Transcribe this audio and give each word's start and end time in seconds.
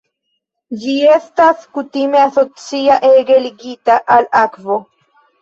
Ĝi 0.85 0.95
estas 1.15 1.67
kutime 1.79 2.23
asocia 2.29 2.97
ege 3.11 3.39
ligita 3.45 4.01
al 4.19 4.29
akvo. 4.43 4.81